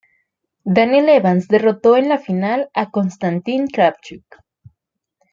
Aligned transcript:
Daniel 0.65 1.09
Evans 1.09 1.47
derrotó 1.47 1.95
en 1.95 2.09
la 2.09 2.17
final 2.17 2.71
a 2.73 2.89
Konstantín 2.89 3.67
Kravchuk. 3.67 4.25